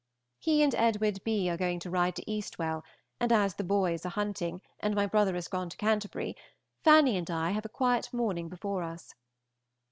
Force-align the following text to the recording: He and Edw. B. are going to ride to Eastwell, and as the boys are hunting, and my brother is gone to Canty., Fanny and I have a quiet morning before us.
He 0.39 0.63
and 0.63 0.73
Edw. 0.73 1.11
B. 1.23 1.47
are 1.51 1.57
going 1.57 1.77
to 1.81 1.91
ride 1.91 2.15
to 2.15 2.27
Eastwell, 2.27 2.83
and 3.19 3.31
as 3.31 3.53
the 3.53 3.63
boys 3.63 4.03
are 4.03 4.09
hunting, 4.09 4.63
and 4.79 4.95
my 4.95 5.05
brother 5.05 5.35
is 5.35 5.47
gone 5.47 5.69
to 5.69 5.77
Canty., 5.77 6.35
Fanny 6.83 7.17
and 7.17 7.29
I 7.29 7.51
have 7.51 7.65
a 7.65 7.69
quiet 7.69 8.11
morning 8.11 8.49
before 8.49 8.81
us. 8.81 9.13